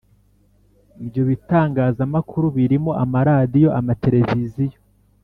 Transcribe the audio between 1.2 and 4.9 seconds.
bitangazamakuru birimo amaradiyo amateleviziyo